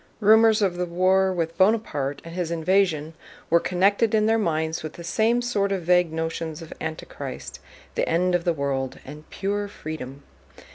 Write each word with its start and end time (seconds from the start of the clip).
Rumors 0.19 0.63
of 0.63 0.77
the 0.77 0.87
war 0.87 1.31
with 1.31 1.59
Bonaparte 1.59 2.23
and 2.25 2.33
his 2.33 2.49
invasion 2.49 3.13
were 3.51 3.59
connected 3.59 4.15
in 4.15 4.25
their 4.25 4.39
minds 4.39 4.81
with 4.81 4.93
the 4.93 5.03
same 5.03 5.43
sort 5.43 5.71
of 5.71 5.83
vague 5.83 6.11
notions 6.11 6.59
of 6.63 6.73
Antichrist, 6.81 7.59
the 7.93 8.09
end 8.09 8.33
of 8.33 8.43
the 8.43 8.51
world, 8.51 8.97
and 9.05 9.29
"pure 9.29 9.67
freedom." 9.67 10.23